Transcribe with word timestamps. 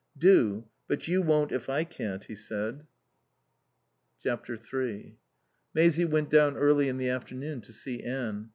"Do. 0.17 0.67
But 0.87 1.07
you 1.07 1.21
won't 1.21 1.51
if 1.51 1.69
I 1.69 1.83
can't," 1.83 2.23
he 2.23 2.33
said. 2.33 2.87
iii 4.25 5.17
Maisie 5.75 6.05
went 6.05 6.31
down 6.31 6.57
early 6.57 6.89
in 6.89 6.97
the 6.97 7.09
afternoon 7.11 7.61
to 7.61 7.71
see 7.71 8.01
Anne. 8.01 8.49